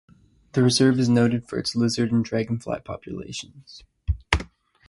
The 0.53 0.63
reserve 0.63 0.97
is 0.99 1.09
noted 1.09 1.47
for 1.47 1.59
its 1.59 1.75
lizard 1.75 2.11
and 2.11 2.25
dragonfly 2.25 2.79
populations. 2.83 3.83